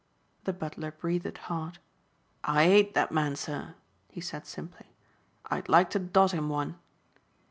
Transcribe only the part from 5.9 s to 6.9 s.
to dot him one."